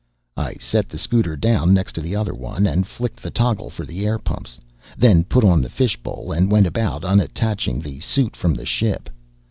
I 0.35 0.55
set 0.55 0.89
the 0.89 0.97
scooter 0.97 1.35
down 1.35 1.75
next 1.75 1.93
to 1.93 2.01
the 2.01 2.15
other 2.15 2.33
one, 2.33 2.65
and 2.65 2.87
flicked 2.87 3.21
the 3.21 3.29
toggle 3.29 3.69
for 3.69 3.85
the 3.85 4.03
air 4.03 4.17
pumps, 4.17 4.59
then 4.97 5.23
put 5.23 5.43
on 5.43 5.61
the 5.61 5.69
fishbowl 5.69 6.31
and 6.31 6.51
went 6.51 6.65
about 6.65 7.03
unattaching 7.05 7.79
the 7.83 7.99
suit 7.99 8.35
from 8.35 8.55
the 8.55 8.65
ship. 8.65 9.11